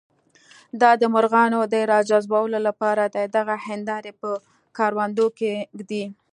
[0.81, 4.29] دا د مرغانو د راجذبولو لپاره دي، دغه هندارې په
[4.77, 6.03] کروندو کې ږدي.